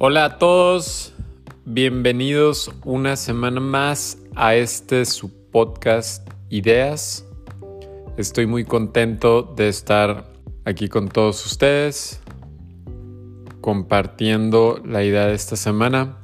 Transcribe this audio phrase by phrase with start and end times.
[0.00, 1.12] Hola a todos,
[1.64, 7.26] bienvenidos una semana más a este su podcast Ideas.
[8.16, 10.24] Estoy muy contento de estar
[10.64, 12.20] aquí con todos ustedes
[13.60, 16.18] compartiendo la idea de esta semana.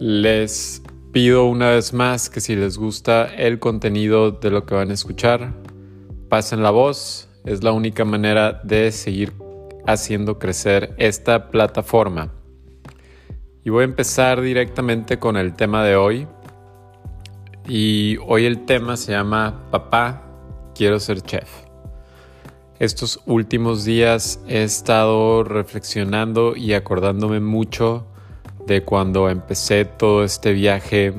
[0.00, 0.80] Les
[1.12, 4.94] pido una vez más que si les gusta el contenido de lo que van a
[4.94, 5.52] escuchar,
[6.30, 7.28] pasen la voz.
[7.44, 9.34] Es la única manera de seguir
[9.86, 12.32] haciendo crecer esta plataforma.
[13.66, 16.28] Y voy a empezar directamente con el tema de hoy.
[17.66, 20.22] Y hoy el tema se llama Papá,
[20.72, 21.50] quiero ser chef.
[22.78, 28.06] Estos últimos días he estado reflexionando y acordándome mucho
[28.68, 31.12] de cuando empecé todo este viaje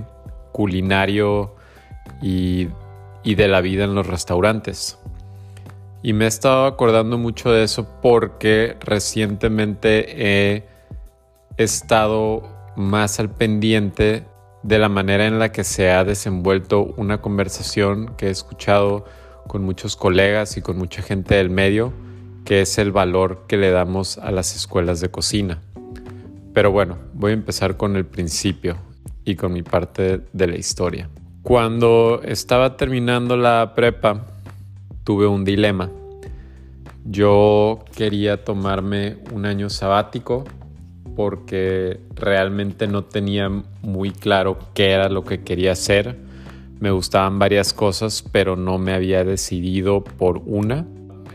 [0.53, 1.53] culinario
[2.21, 2.69] y,
[3.25, 4.97] de la vida en los restaurantes.
[6.01, 10.76] Y me he estado acordando mucho de eso porque recientemente he
[11.57, 12.43] estado
[12.75, 14.25] más al pendiente
[14.63, 19.05] de la manera en la que se ha desenvuelto una conversación que he escuchado
[19.47, 21.93] con muchos colegas y con mucha gente del medio,
[22.45, 25.61] que es el valor que le damos a las escuelas de cocina.
[26.53, 28.77] Pero bueno, voy a empezar con el principio
[29.25, 31.09] y con mi parte de la historia.
[31.43, 34.25] Cuando estaba terminando la prepa,
[35.03, 35.89] tuve un dilema.
[37.05, 40.43] Yo quería tomarme un año sabático
[41.17, 43.49] porque realmente no tenía
[43.81, 46.15] muy claro qué era lo que quería hacer.
[46.79, 50.85] Me gustaban varias cosas, pero no me había decidido por una.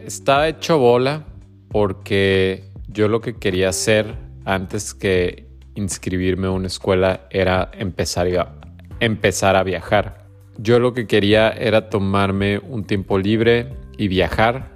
[0.06, 1.24] Estaba hecho bola
[1.68, 8.54] porque yo lo que quería hacer antes que inscribirme a una escuela era empezar a,
[9.00, 10.28] empezar a viajar.
[10.58, 14.74] Yo lo que quería era tomarme un tiempo libre y viajar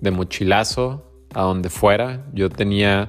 [0.00, 2.26] de mochilazo a donde fuera.
[2.32, 3.08] Yo tenía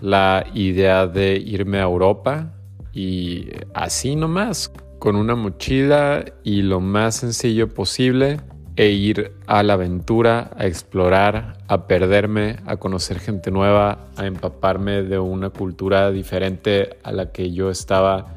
[0.00, 2.52] la idea de irme a Europa
[2.92, 8.40] y así nomás, con una mochila y lo más sencillo posible
[8.76, 15.02] e ir a la aventura, a explorar, a perderme, a conocer gente nueva, a empaparme
[15.02, 18.34] de una cultura diferente a la que yo estaba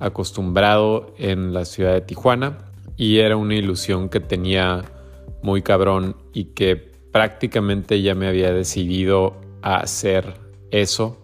[0.00, 2.58] acostumbrado en la ciudad de Tijuana.
[2.96, 4.82] Y era una ilusión que tenía
[5.42, 6.76] muy cabrón y que
[7.10, 10.43] prácticamente ya me había decidido a hacer
[10.80, 11.18] eso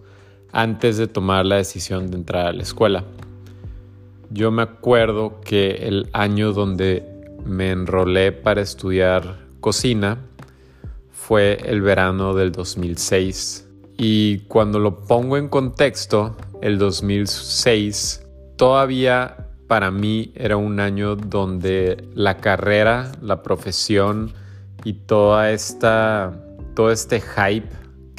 [0.53, 3.05] antes de tomar la decisión de entrar a la escuela.
[4.31, 7.05] Yo me acuerdo que el año donde
[7.45, 10.19] me enrolé para estudiar cocina
[11.11, 13.69] fue el verano del 2006.
[13.97, 22.09] Y cuando lo pongo en contexto, el 2006 todavía para mí era un año donde
[22.15, 24.33] la carrera, la profesión
[24.85, 26.33] y toda esta,
[26.75, 27.69] todo este hype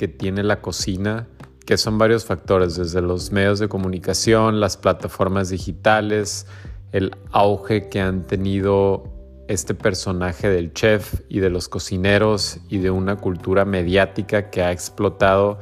[0.02, 1.28] que tiene la cocina,
[1.64, 6.48] que son varios factores, desde los medios de comunicación, las plataformas digitales,
[6.92, 9.04] el auge que han tenido
[9.48, 14.72] este personaje del chef y de los cocineros y de una cultura mediática que ha
[14.72, 15.60] explotado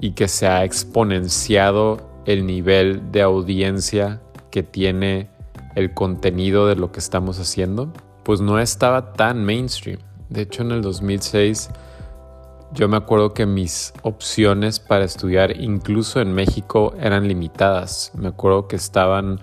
[0.00, 5.28] y que se ha exponenciado el nivel de audiencia que tiene
[5.74, 7.92] el contenido de lo que estamos haciendo,
[8.24, 9.98] pues no estaba tan mainstream.
[10.30, 11.68] De hecho, en el 2006
[12.76, 18.12] yo me acuerdo que mis opciones para estudiar incluso en México eran limitadas.
[18.14, 19.40] Me acuerdo que estaban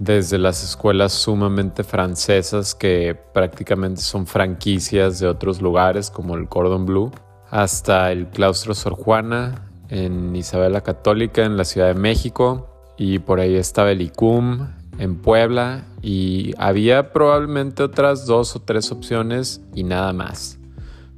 [0.00, 6.84] desde las escuelas sumamente francesas que prácticamente son franquicias de otros lugares como el Cordon
[6.84, 7.12] Bleu,
[7.48, 13.38] hasta el claustro Sor Juana en Isabela Católica en la Ciudad de México y por
[13.38, 14.66] ahí estaba el ICUM
[14.98, 20.58] en Puebla y había probablemente otras dos o tres opciones y nada más.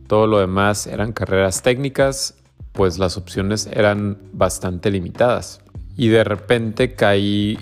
[0.07, 2.35] Todo lo demás eran carreras técnicas,
[2.73, 5.61] pues las opciones eran bastante limitadas.
[5.97, 7.59] Y de repente caí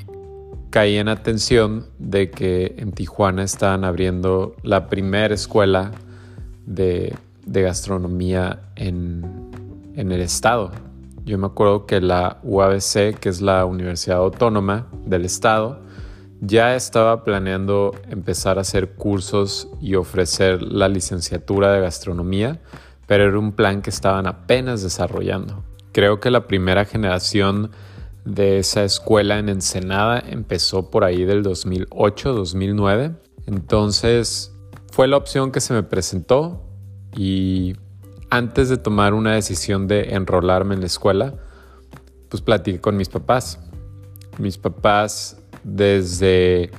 [0.75, 5.93] caí en atención de que en Tijuana estaban abriendo la primera escuela
[6.67, 9.23] de, gastronomía en,
[9.95, 10.73] en, el estado.
[11.25, 15.79] Yo me acuerdo que la UABC, que es la Universidad Autónoma del Estado,
[16.47, 22.61] ya estaba planeando empezar a hacer cursos y ofrecer la licenciatura de gastronomía,
[23.07, 25.65] pero era un plan que estaban apenas desarrollando.
[25.93, 27.71] Creo que la primera generación
[28.25, 33.17] de esa escuela en Ensenada empezó por ahí del 2008-2009.
[33.47, 34.55] Entonces
[34.91, 36.63] fue la opción que se me presentó
[37.17, 37.77] y
[38.31, 41.35] antes de tomar una decisión de enrolarme en la escuela,
[42.29, 43.61] pues platiqué con mis papás.
[44.39, 46.71] Mis papás desde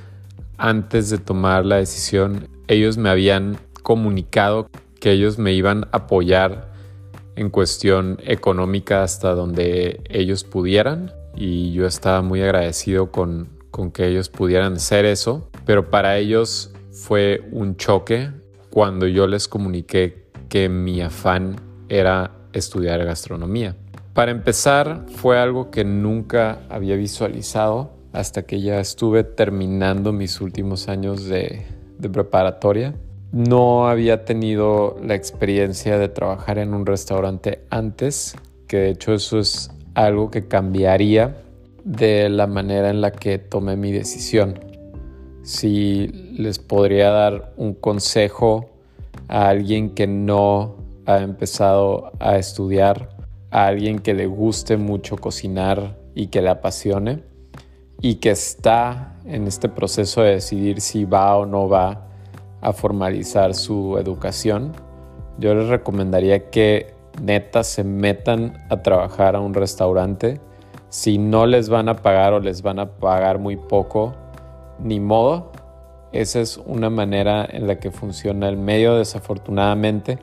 [0.58, 6.74] antes de tomar la decisión, ellos me habían comunicado que ellos me iban a apoyar
[7.36, 11.12] en cuestión económica hasta donde ellos pudieran.
[11.36, 16.72] Y yo estaba muy agradecido con, con que ellos pudieran hacer eso, pero para ellos
[16.92, 18.32] fue un choque
[18.70, 21.58] cuando yo les comuniqué que mi afán
[21.90, 23.76] era estudiar gastronomía.
[24.14, 30.88] Para empezar, fue algo que nunca había visualizado hasta que ya estuve terminando mis últimos
[30.88, 31.64] años de,
[32.14, 32.96] preparatoria.
[33.34, 38.36] No había tenido la experiencia de trabajar en un restaurante antes,
[38.68, 41.42] que de hecho eso es algo que cambiaría
[41.84, 44.60] de la manera en la que tomé mi decisión.
[45.44, 46.08] Si
[46.38, 48.70] les podría dar un consejo
[49.28, 53.10] a alguien que no ha empezado a estudiar,
[53.52, 57.35] a alguien que le guste mucho cocinar y que le apasione
[58.06, 62.06] y que está en este proceso de decidir si va o no va
[62.62, 64.74] a formalizar su educación,
[65.40, 70.40] yo les recomendaría que neta se metan a trabajar a un restaurante.
[70.90, 74.14] Si no les van a pagar o les van a pagar muy poco,
[74.78, 75.52] ni modo.
[76.12, 80.20] Esa es una manera en la que funciona el medio desafortunadamente.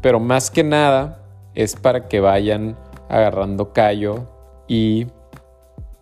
[0.00, 1.20] Pero más que nada
[1.54, 2.78] es para que vayan
[3.10, 4.26] agarrando callo
[4.66, 5.08] y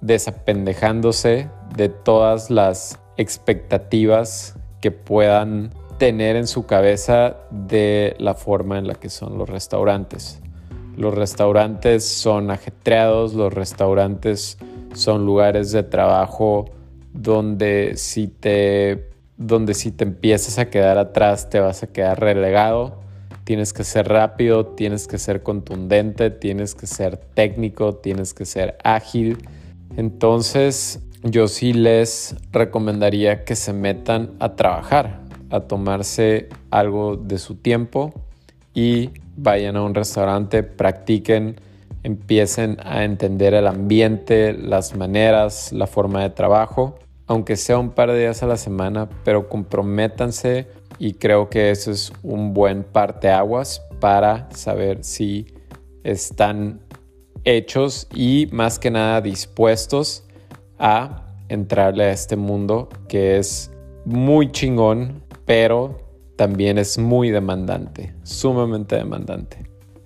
[0.03, 8.89] desapendejándose de todas las expectativas que puedan tener en su cabeza de la forma en
[8.89, 10.41] la que son los restaurantes.
[10.97, 14.59] Los restaurantes son ajetreados, los restaurantes
[14.95, 16.67] son lugares de trabajo
[17.15, 23.01] donde si te donde si te empiezas a quedar atrás te vas a quedar relegado.
[23.45, 28.77] Tienes que ser rápido, tienes que ser contundente, tienes que ser técnico, tienes que ser
[28.85, 29.39] ágil.
[29.97, 37.57] Entonces, yo sí les recomendaría que se metan a trabajar, a tomarse algo de su
[37.57, 38.13] tiempo
[38.75, 41.57] y vayan a un restaurante, practiquen,
[42.03, 48.11] empiecen a entender el ambiente, las maneras, la forma de trabajo, aunque sea un par
[48.11, 50.67] de días a la semana, pero comprométanse
[50.99, 55.47] y creo que eso es un buen parteaguas para saber si
[56.03, 56.81] están
[57.45, 60.25] hechos y más que nada dispuestos
[60.79, 63.71] a entrarle a este mundo que es
[64.05, 65.99] muy chingón, pero
[66.37, 69.59] también es muy demandante, sumamente demandante.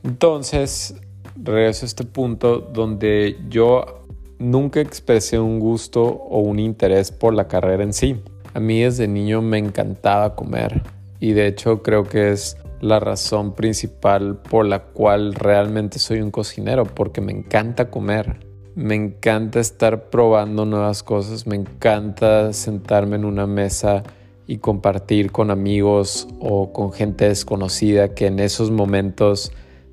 [0.02, 0.94] Entonces,
[1.36, 4.04] regreso a este punto donde yo
[4.38, 8.20] nunca expresé un gusto o un interés por la carrera en sí.
[8.54, 10.82] A mí desde niño me encantaba comer
[11.20, 16.30] y de hecho creo que es la razón principal por la cual realmente soy un
[16.30, 18.46] cocinero, porque me encanta comer.
[18.74, 24.02] Me encanta estar probando nuevas cosas, me encanta sentarme en una mesa
[24.46, 29.50] y compartir con amigos o con gente desconocida que en esos momentos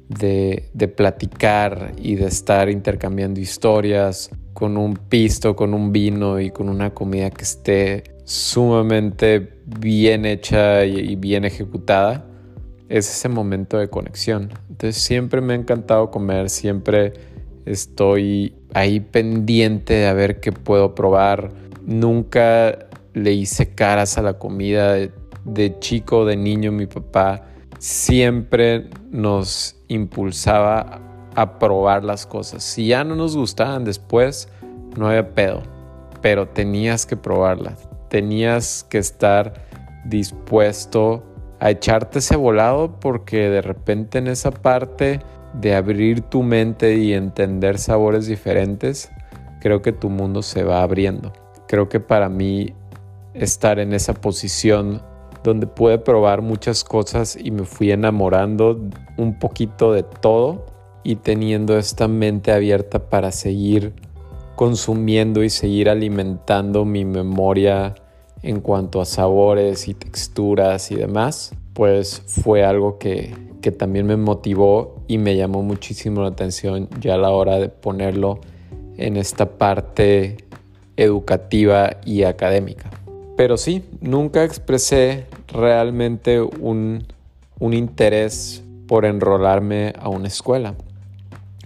[0.09, 6.69] de, platicar y de estar intercambiando historias con un pisto, con un vino y con
[6.69, 12.32] una comida que esté sumamente bien hecha y bien ejecutada,
[12.89, 14.50] es ese momento de conexión.
[14.69, 17.13] Entonces siempre me ha encantado comer, siempre
[17.65, 21.51] estoy ahí pendiente de ver qué puedo probar.
[21.85, 25.12] Nunca le hice caras a la comida de,
[25.45, 27.44] de chico, de niño, mi papá
[27.83, 31.01] siempre nos impulsaba
[31.36, 32.63] a probar las cosas.
[32.63, 34.48] Si ya no nos gustaban después,
[34.96, 35.63] no había pedo,
[36.22, 37.89] pero tenías que probarlas.
[38.10, 39.65] Tenías que estar
[40.05, 41.24] dispuesto
[41.63, 45.22] a echarte ese volado porque de repente en esa parte
[45.53, 49.10] de abrir tu mente y entender sabores diferentes,
[49.62, 51.32] creo que tu mundo se va abriendo.
[51.70, 52.74] Creo que para mí
[53.34, 55.01] estar en esa posición
[55.41, 58.82] donde pude probar muchas cosas y me fui enamorando
[59.15, 60.65] un poquito de todo
[61.05, 63.93] y teniendo esta mente abierta para seguir
[64.58, 67.96] consumiendo y seguir alimentando mi memoria
[68.43, 74.17] en cuanto a sabores y texturas y demás, pues fue algo que, que también me
[74.17, 78.39] motivó y me llamó muchísimo la atención ya a la hora de ponerlo
[78.97, 80.38] en esta parte
[80.97, 82.89] educativa y académica.
[83.35, 87.05] Pero sí, nunca expresé realmente un,
[87.59, 90.75] un interés por enrolarme a una escuela.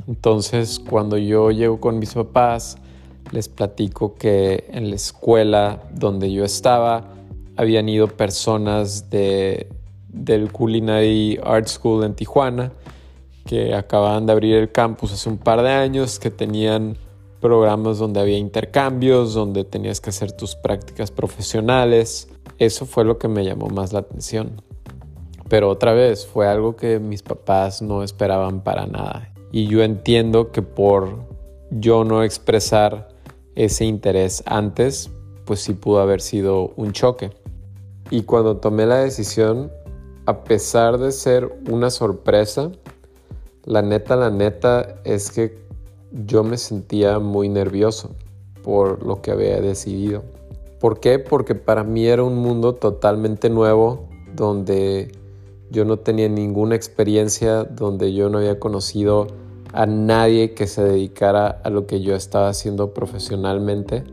[0.08, 2.78] Entonces, cuando yo llego con mis papás,
[3.32, 7.14] les platico que en la escuela donde yo estaba
[7.56, 9.68] habían ido personas de,
[10.08, 12.72] del Culinary Art School en Tijuana
[13.48, 16.98] que acababan de abrir el campus hace un par de años, que tenían
[17.40, 22.28] programas donde había intercambios, donde tenías que hacer tus prácticas profesionales.
[22.60, 24.62] Eso fue lo que me llamó más la atención.
[25.50, 29.34] Pero otra vez fue algo que mis papás no esperaban para nada.
[29.52, 31.26] Y yo entiendo que por
[31.72, 33.08] yo no expresar
[33.58, 35.10] ese interés antes,
[35.46, 37.32] pues sí pudo haber sido un choque.
[38.12, 39.72] Y cuando tomé la decisión,
[40.28, 42.72] a pesar de ser una sorpresa,
[43.66, 45.58] la neta, la neta es que
[46.12, 48.16] yo me sentía muy nervioso
[48.64, 50.24] por lo que había decidido.
[50.80, 51.18] ¿Por qué?
[51.18, 55.12] Porque para mí era un mundo totalmente nuevo donde
[55.72, 59.28] yo no tenía ninguna experiencia, donde yo no había conocido
[59.74, 64.04] a nadie que se dedicara a lo que yo estaba haciendo profesionalmente,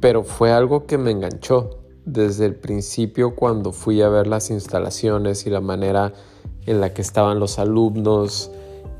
[0.00, 1.78] pero fue algo que me enganchó.
[2.04, 6.12] Desde el principio cuando fui a ver las instalaciones y la manera
[6.66, 8.50] en la que estaban los alumnos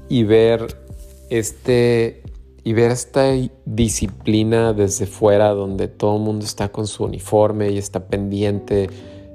[0.09, 0.77] y ver
[1.31, 2.23] este
[2.65, 3.33] y ver esta
[3.65, 8.91] disciplina desde fuera donde todo el mundo está con su uniforme y está pendiente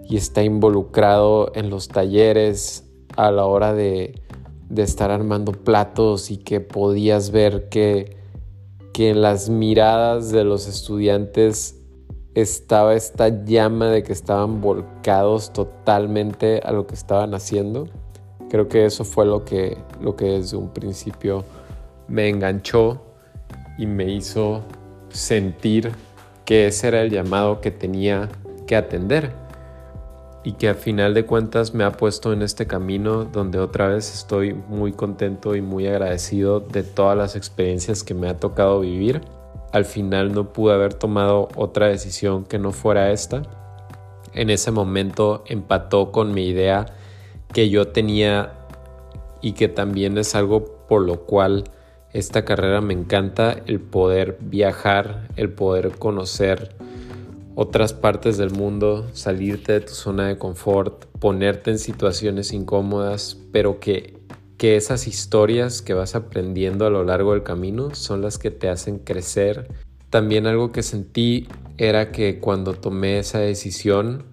[0.10, 2.84] y está involucrado en los talleres
[3.16, 4.22] a la hora de,
[4.78, 8.18] estar armando platos y que podías ver que,
[8.94, 11.78] que en las miradas de los estudiantes
[12.34, 17.88] estaba esta llama de que estaban volcados totalmente a lo que estaban haciendo.
[18.50, 21.44] Creo que eso fue lo que, lo que desde un principio
[22.08, 23.02] me enganchó
[23.78, 24.62] y me hizo
[25.10, 25.92] sentir
[26.46, 28.30] que ese era el llamado que tenía
[28.68, 29.41] que atender
[30.44, 34.14] y que a final de cuentas me ha puesto en este camino donde otra vez
[34.14, 39.22] estoy muy contento y muy agradecido de todas las experiencias que me ha tocado vivir.
[39.72, 43.44] Al final no pude haber tomado otra decisión que no fuera esta.
[44.34, 46.88] En ese momento empató con mi idea
[47.54, 48.54] que yo tenía
[49.42, 51.66] y que también es algo por lo cual
[52.14, 56.76] esta carrera me encanta, el poder viajar, el poder conocer
[57.56, 63.80] otras partes del mundo, salirte de tu zona de confort, ponerte en situaciones incómodas, pero
[63.80, 64.20] que,
[64.58, 68.70] que esas historias que vas aprendiendo a lo largo del camino son las que te
[68.70, 69.68] hacen crecer.
[70.10, 74.24] También algo que sentí era que cuando tomé esa decisión,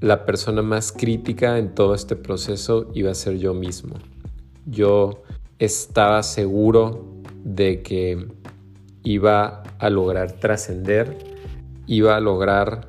[0.00, 3.96] la persona más crítica en todo este proceso iba a ser yo mismo.
[4.66, 5.22] Yo
[5.58, 8.26] estaba seguro de que
[9.04, 11.35] iba a lograr trascender,
[11.86, 12.88] iba a lograr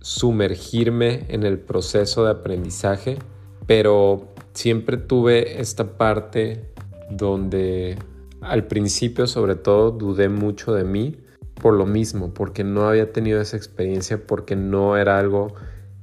[0.00, 3.18] sumergirme en el proceso de aprendizaje,
[3.66, 6.72] pero siempre tuve esta parte
[7.10, 7.98] donde
[8.40, 11.16] al principio sobre todo dudé mucho de mí
[11.60, 15.54] por lo mismo, porque no había tenido esa experiencia, porque no era algo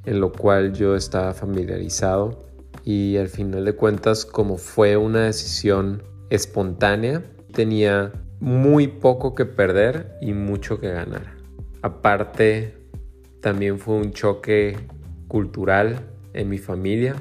[0.06, 2.46] en lo cual yo estaba familiarizado
[2.84, 10.18] y al final de cuentas como fue una decisión espontánea, tenía muy poco que perder
[10.22, 11.35] y mucho que ganar.
[11.86, 12.74] Aparte,
[13.42, 14.76] también fue un choque
[15.28, 16.00] cultural
[16.34, 17.16] en mi familia,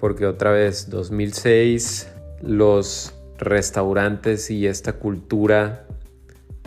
[0.00, 2.08] porque otra vez 2006
[2.40, 5.86] los restaurantes y esta cultura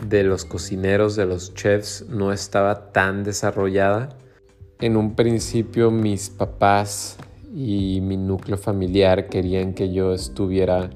[0.06, 4.10] de los cocineros, de los chefs, no estaba tan desarrollada.
[4.78, 7.18] En un principio mis papás
[7.52, 10.88] y mi núcleo familiar querían que yo estuviera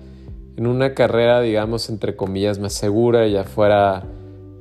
[0.57, 4.05] en una carrera, digamos, entre comillas, más segura, ya fuera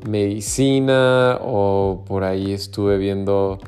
[0.08, 3.60] medicina o por ahí estuve viendo,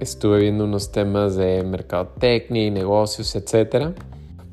[0.00, 3.94] estuve viendo unos temas de mercadotecnia y negocios, etc.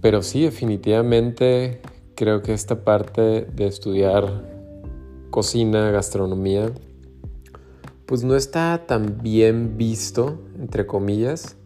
[0.01, 1.81] Pero sí, definitivamente
[2.15, 4.43] creo que esta parte de estudiar
[5.29, 6.71] cocina, gastronomía,
[8.05, 11.57] pues no está tan bien visto, entre comillas,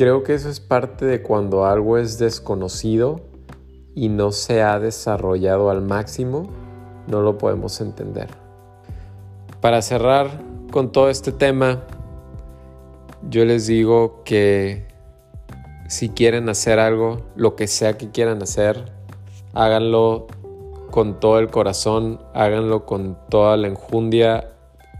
[0.00, 3.20] Creo que eso es parte de cuando algo es desconocido
[3.94, 6.48] y no se ha desarrollado al máximo,
[7.06, 8.28] no lo podemos entender.
[9.60, 10.30] Para cerrar
[10.70, 11.82] con todo este tema,
[13.28, 14.86] yo les digo que
[15.88, 18.92] si quieren hacer algo, lo que sea que quieran hacer,
[19.52, 20.26] háganlo
[20.90, 24.52] con todo el corazón, háganlo con toda la enjundia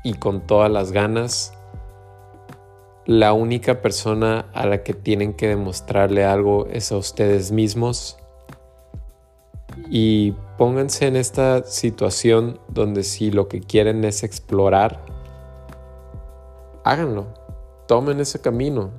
[0.05, 1.53] y con todas las ganas
[3.11, 8.20] la única persona a la que tienen que demostrarle algo es a ustedes mismos.
[9.91, 15.05] Y pónganse en esta situación donde si lo que quieren es explorar,
[16.85, 17.27] háganlo,
[17.87, 18.91] tomen ese camino.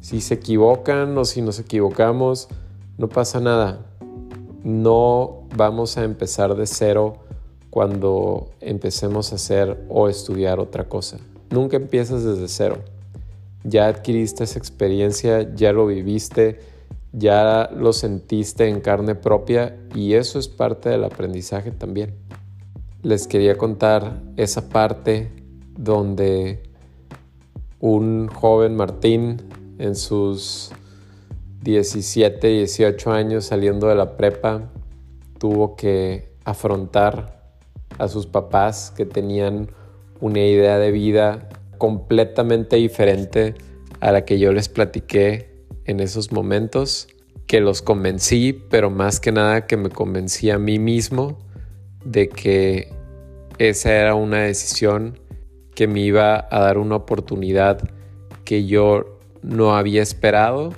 [0.00, 2.48] Si se equivocan o si nos equivocamos,
[2.98, 3.86] no pasa nada.
[4.62, 7.14] No vamos a empezar de cero
[7.70, 11.16] cuando empecemos a hacer o estudiar otra cosa.
[11.50, 12.76] Nunca empiezas desde cero
[13.64, 16.60] ya adquiriste esa experiencia, ya lo viviste,
[17.12, 22.14] ya lo sentiste en carne propia y eso es parte del aprendizaje también.
[23.02, 25.30] Les quería contar esa parte
[25.76, 26.62] donde
[27.80, 29.42] un joven Martín
[29.78, 30.70] en sus
[31.62, 34.70] 17, 18 años saliendo de la prepa,
[35.38, 37.42] tuvo que afrontar
[37.98, 39.68] a sus papás que tenían
[40.20, 43.54] una idea de vida completamente diferente
[44.00, 45.51] a la que yo les platiqué
[45.84, 47.08] en esos momentos,
[47.46, 51.38] que los convencí, pero más que nada que me convencí a mí mismo
[52.04, 52.88] de que
[53.58, 55.18] esa era una decisión
[55.74, 57.88] que me iba a dar una oportunidad
[58.44, 60.72] que yo no había esperado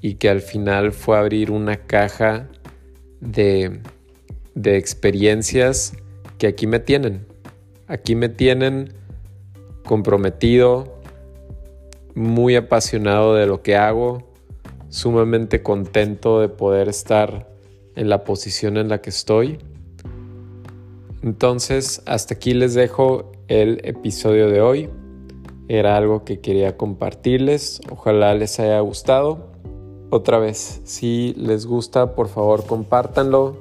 [0.00, 2.48] y que al final fue abrir una caja
[3.20, 3.80] de,
[4.54, 5.96] de experiencias
[6.38, 7.26] que aquí me tienen.
[7.88, 8.92] Aquí me tienen
[9.84, 10.95] comprometido,
[12.16, 14.22] muy apasionado de lo que hago,
[14.88, 17.46] sumamente contento de poder estar
[17.94, 19.58] en la posición en la que estoy.
[21.22, 24.88] Entonces, hasta aquí les dejo el episodio de hoy.
[25.68, 27.80] Era algo que quería compartirles.
[27.90, 29.50] Ojalá les haya gustado.
[30.08, 33.56] Otra vez, si les gusta, por favor compártanlo,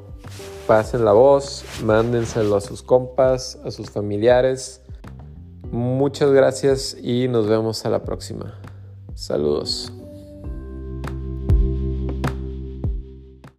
[0.67, 4.84] pasen la voz, mándenselo a sus compas, a sus familiares.
[5.75, 8.57] Muchas gracias y nos vemos a la próxima.
[9.13, 9.91] Saludos.